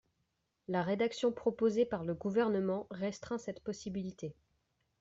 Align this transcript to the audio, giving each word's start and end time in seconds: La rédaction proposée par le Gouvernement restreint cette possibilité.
La 0.67 0.81
rédaction 0.81 1.31
proposée 1.31 1.85
par 1.85 2.03
le 2.03 2.15
Gouvernement 2.15 2.87
restreint 2.89 3.37
cette 3.37 3.59
possibilité. 3.63 4.33